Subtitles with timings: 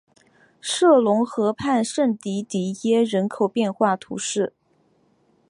[0.59, 4.55] 杜龙河畔圣迪迪耶人口变化图示